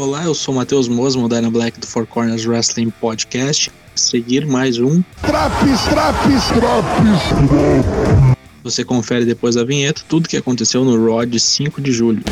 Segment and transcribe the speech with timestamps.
[0.00, 3.70] Olá, eu sou o Matheus Mosmo, Dyna Black do Four Corners Wrestling Podcast.
[3.94, 5.02] Seguir mais um.
[5.20, 8.34] Traps, traps, traps!
[8.62, 12.22] Você confere depois da vinheta tudo o que aconteceu no Raw de 5 de julho.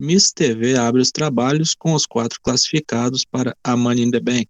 [0.00, 4.48] Miss TV abre os trabalhos com os quatro classificados para a Money in the Bank.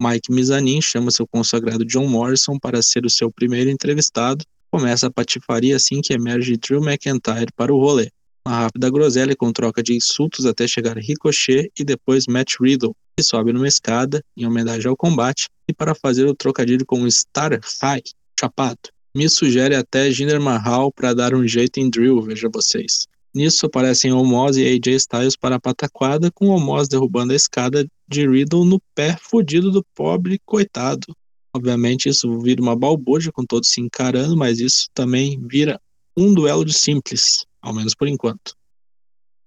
[0.00, 4.44] Mike Mizanin chama seu consagrado John Morrison para ser o seu primeiro entrevistado.
[4.70, 8.10] Começa a patifaria assim que emerge Drew McIntyre para o rolê.
[8.46, 13.24] Uma rápida groselha com troca de insultos até chegar Ricochet e depois Matt Riddle, que
[13.24, 18.02] sobe numa escada em homenagem ao combate e para fazer o trocadilho com Star High,
[18.38, 18.78] chapado.
[19.16, 23.06] Me sugere até Jinder Mahal para dar um jeito em Drew, veja vocês.
[23.36, 28.26] Nisso aparecem Omos e AJ Styles para a pataquada, com Omos derrubando a escada de
[28.26, 31.14] Riddle no pé fudido do pobre coitado.
[31.54, 35.78] Obviamente isso vira uma balbúrdia com todos se encarando, mas isso também vira
[36.16, 38.56] um duelo de simples, ao menos por enquanto.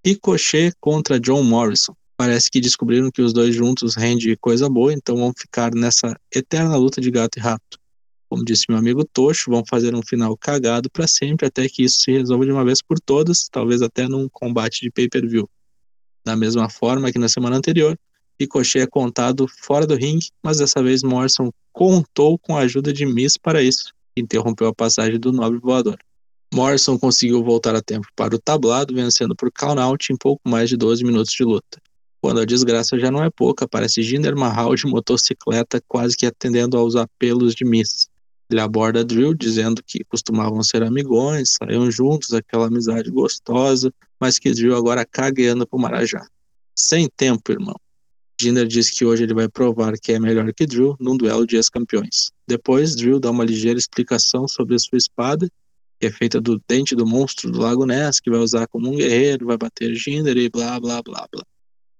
[0.06, 1.92] Ricochet contra John Morrison.
[2.16, 6.76] Parece que descobriram que os dois juntos rendem coisa boa, então vão ficar nessa eterna
[6.76, 7.79] luta de gato e rato.
[8.30, 11.98] Como disse meu amigo Tocho, vão fazer um final cagado para sempre até que isso
[11.98, 15.50] se resolva de uma vez por todas, talvez até num combate de pay-per-view.
[16.24, 17.98] Da mesma forma que na semana anterior,
[18.38, 23.04] Ricochet é contado fora do ringue, mas dessa vez Morrison contou com a ajuda de
[23.04, 25.98] Miss para isso, que interrompeu a passagem do nobre voador.
[26.54, 30.76] Morrison conseguiu voltar a tempo para o tablado, vencendo por count-out em pouco mais de
[30.76, 31.82] 12 minutos de luta.
[32.22, 36.78] Quando a desgraça já não é pouca, aparece Jinder Mahal de motocicleta quase que atendendo
[36.78, 38.09] aos apelos de Miss.
[38.50, 44.50] Ele aborda Drill dizendo que costumavam ser amigões, saíam juntos, aquela amizade gostosa, mas que
[44.50, 46.26] Drill agora caga e anda pro Marajá.
[46.74, 47.76] Sem tempo, irmão.
[48.40, 51.56] Jinder diz que hoje ele vai provar que é melhor que Drill num duelo de
[51.56, 52.30] ex-campeões.
[52.48, 55.48] Depois, Drill dá uma ligeira explicação sobre a sua espada,
[56.00, 58.96] que é feita do dente do monstro do Lago Ness, que vai usar como um
[58.96, 61.44] guerreiro, vai bater Jinder e blá blá blá blá.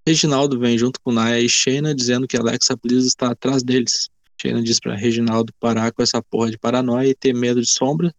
[0.06, 4.08] Reginaldo vem junto com Naya e Shayna dizendo que Alexa Bliss está atrás deles.
[4.40, 8.14] Shayna diz para Reginaldo parar com essa porra de paranoia e ter medo de sombra.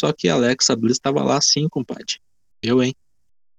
[0.00, 2.20] Só que Alexa Bliss estava lá sim, compadre.
[2.62, 2.94] Eu, hein?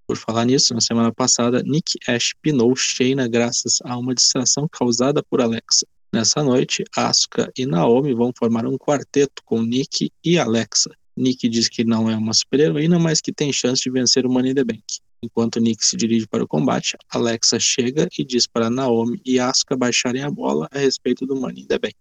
[0.06, 5.22] Por falar nisso, na semana passada, Nick Ash pinou Shayna graças a uma distração causada
[5.22, 5.86] por Alexa.
[6.12, 10.90] Nessa noite, Asuka e Naomi vão formar um quarteto com Nick e Alexa.
[11.14, 14.52] Nick diz que não é uma super-heroína, mas que tem chance de vencer o Money
[14.52, 14.82] in the Bank.
[15.22, 19.76] Enquanto Nick se dirige para o combate, Alexa chega e diz para Naomi e Asuka
[19.76, 21.94] baixarem a bola a respeito do Money in the Bank.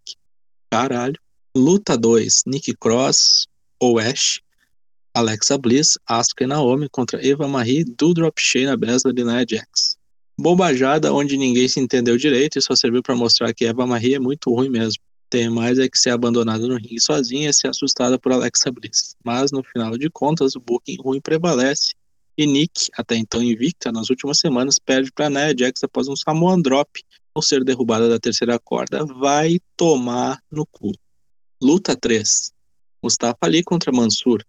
[0.72, 1.20] Caralho.
[1.56, 3.48] Luta 2: Nick Cross
[3.80, 4.40] ou Ash,
[5.14, 9.98] Alexa Bliss, Asuka e Naomi contra Eva Marie, Doudrop, Shayna Baszler e Nia Jax.
[10.40, 14.20] Bobajada onde ninguém se entendeu direito e só serviu para mostrar que Eva Marie é
[14.20, 15.04] muito ruim mesmo.
[15.30, 19.16] Tem mais é que ser abandonada no ringue sozinha e ser assustada por Alexa Bliss.
[19.24, 21.94] Mas no final de contas, o booking ruim prevalece
[22.40, 26.62] e Nick, até então invicta nas últimas semanas, perde para Nia Jax após um Samoan
[26.62, 26.90] Drop
[27.36, 29.06] ao ser derrubada da terceira corda.
[29.06, 30.94] Vai tomar no cu.
[31.62, 32.54] Luta 3.
[33.04, 34.42] Mustafa Ali contra Mansur.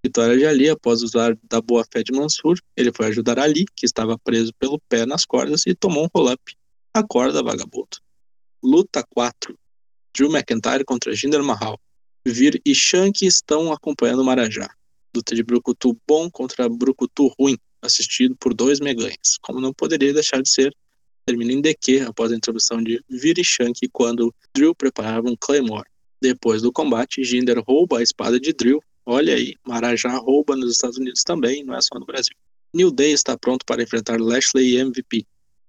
[0.00, 2.60] Vitória de Ali após usar da boa fé de Mansur.
[2.76, 6.40] Ele foi ajudar Ali, que estava preso pelo pé nas cordas, e tomou um roll-up.
[6.94, 7.98] Acorda, vagabundo.
[8.62, 9.58] Luta 4.
[10.16, 11.80] Drew McIntyre contra Jinder Mahal.
[12.24, 14.70] Vir e Shank estão acompanhando Marajá
[15.14, 20.42] luta de Brucutu bom contra Brucutu ruim, assistido por dois meganhas, como não poderia deixar
[20.42, 20.74] de ser.
[21.26, 25.88] Termina em DQ após a introdução de Virishank quando Drill preparava um Claymore.
[26.20, 28.82] Depois do combate, Jinder rouba a espada de Drill.
[29.06, 32.34] Olha aí, Marajá rouba nos Estados Unidos também, não é só no Brasil.
[32.74, 35.26] New Day está pronto para enfrentar Lashley e MVP.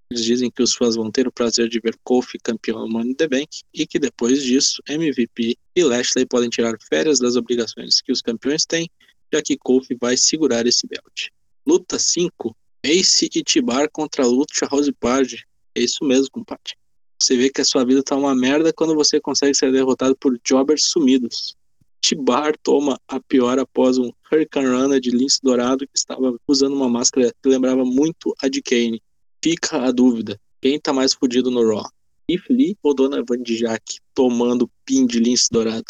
[0.09, 3.11] Eles dizem que os fãs vão ter o prazer de ver Kofi campeão do Money
[3.11, 8.01] in the Bank e que depois disso, MVP e Lashley podem tirar férias das obrigações
[8.01, 8.89] que os campeões têm
[9.35, 11.29] já que Kofi vai segurar esse belt.
[11.67, 15.45] Luta 5, Ace e Tibar contra Lucha House Party.
[15.75, 16.73] É isso mesmo, compadre.
[17.21, 20.39] Você vê que a sua vida tá uma merda quando você consegue ser derrotado por
[20.45, 21.55] jobbers sumidos.
[22.01, 26.87] Tibar toma a pior após um Hurricane Runner de lince dourado que estava usando uma
[26.87, 29.01] máscara que lembrava muito a de Kane.
[29.43, 31.89] Fica a dúvida, quem tá mais fudido no Raw?
[32.27, 35.85] Keith Lee ou Dona Van Jack tomando pin de lince dourado?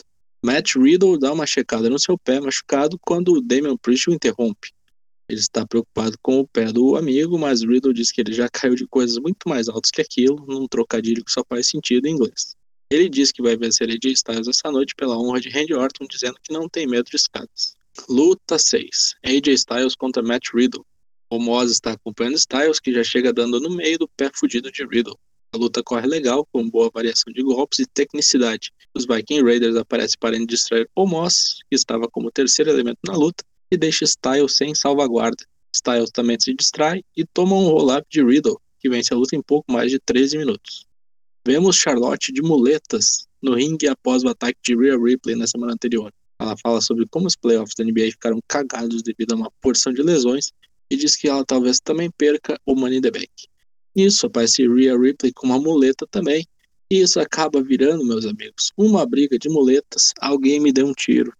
[0.45, 4.69] Matt Riddle dá uma checada no seu pé machucado quando Damian Priest o interrompe.
[5.27, 8.75] Ele está preocupado com o pé do amigo, mas Riddle diz que ele já caiu
[8.75, 12.56] de coisas muito mais altas que aquilo, num trocadilho que só faz sentido em inglês.
[12.92, 16.38] Ele diz que vai vencer AJ Styles essa noite pela honra de Randy Orton, dizendo
[16.39, 17.75] que não tem medo de escadas.
[18.07, 19.15] Luta 6.
[19.25, 20.86] AJ Styles contra Matt Riddle.
[21.27, 24.86] O Moz está acompanhando Styles, que já chega dando no meio do pé fudido de
[24.86, 25.18] Riddle.
[25.56, 28.74] A luta corre legal, com boa variação de golpes e tecnicidade.
[28.94, 33.42] Os Viking Raiders aparecem para distrair Omos, que estava como terceiro elemento na luta,
[33.72, 35.46] e deixa Styles sem salvaguarda.
[35.74, 39.42] Styles também se distrai e toma um roll-up de Riddle, que vence a luta em
[39.42, 40.86] pouco mais de 13 minutos.
[41.48, 46.12] Vemos Charlotte de muletas no ringue após o ataque de Rhea Ripley na semana anterior.
[46.38, 50.01] Ela fala sobre como os playoffs da NBA ficaram cagados devido a uma porção de
[50.01, 50.51] lesões
[50.92, 53.31] e diz que ela talvez também perca o Money in the Bank.
[53.95, 56.45] Nisso aparece Rhea Ripley com uma muleta também,
[56.92, 61.33] e isso acaba virando, meus amigos, uma briga de muletas, alguém me deu um tiro.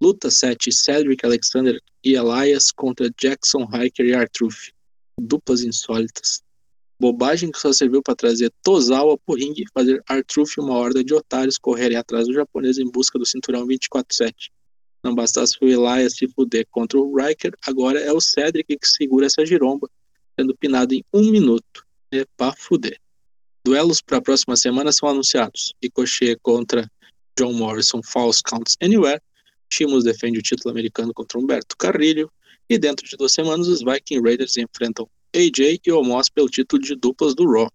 [0.00, 4.70] Luta 7, Cedric Alexander e Elias contra Jackson Hiker e Artruth.
[5.18, 6.42] Duplas insólitas.
[7.00, 11.02] Bobagem que só serviu para trazer Tozawa pro ringue e fazer Artruth e uma horda
[11.02, 14.50] de otários correrem atrás do japonês em busca do cinturão 24-7.
[15.02, 19.26] Não bastasse o Elias se fuder contra o Riker, agora é o Cedric que segura
[19.26, 19.88] essa giromba,
[20.38, 21.85] sendo pinado em um minuto.
[22.12, 22.98] É pra fuder.
[23.64, 25.74] Duelos para a próxima semana são anunciados.
[25.82, 26.90] Ricochet contra
[27.38, 29.20] John Morrison, False Counts Anywhere.
[29.72, 32.30] Shimos defende o título americano contra Humberto Carrilho.
[32.68, 36.94] E dentro de duas semanas, os Viking Raiders enfrentam AJ e Omos pelo título de
[36.94, 37.70] duplas do Raw.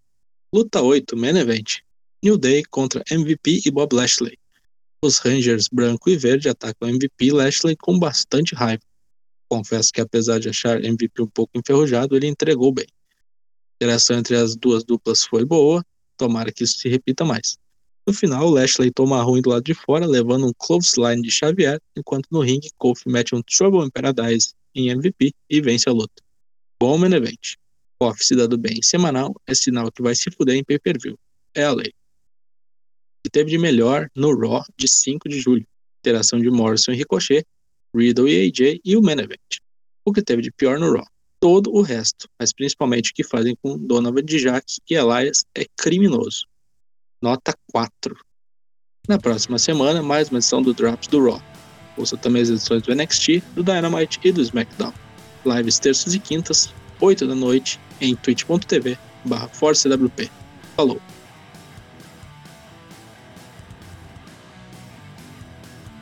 [0.54, 1.80] Luta 8, Main Event.
[2.24, 4.38] New Day contra MVP e Bob Lashley.
[5.04, 8.84] Os Rangers branco e verde atacam MVP Lashley com bastante raiva.
[9.50, 12.88] Confesso que apesar de achar MVP um pouco enferrujado, ele entregou bem.
[13.82, 15.84] A interação entre as duas duplas foi boa,
[16.16, 17.58] tomara que isso se repita mais.
[18.06, 22.28] No final, Lashley toma ruim do lado de fora, levando um clothesline de Xavier, enquanto
[22.30, 26.22] no ringue, Kofi mete um Trouble in Paradise em MVP e vence a luta.
[26.80, 27.56] Bom main event.
[28.00, 31.18] Off se dando bem semanal é sinal que vai se fuder em pay-per-view.
[31.56, 31.92] É a lei.
[33.26, 35.66] E teve de melhor no Raw de 5 de julho.
[36.02, 37.48] Interação de Morrison e Ricochet,
[37.96, 39.58] Riddle e AJ e o main event.
[40.06, 41.06] O que teve de pior no Raw.
[41.42, 46.46] Todo o resto, mas principalmente o que fazem com Donovan Dijak e Elias é criminoso.
[47.22, 48.16] Nota 4.
[49.10, 51.42] Na próxima semana, mais uma edição do Drops do Raw.
[51.98, 54.94] Ouça também as edições do NXT, do Dynamite e do SmackDown
[55.46, 60.30] lives terças e quintas, 8 da noite, em twitch.tv barra ForceWP.
[60.76, 61.02] Falou!